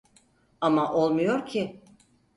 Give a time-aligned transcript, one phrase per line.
[0.61, 1.81] Ama olmuyor ki